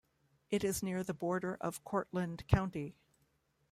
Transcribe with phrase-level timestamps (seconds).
[0.49, 2.95] It is near the border of Cortland County.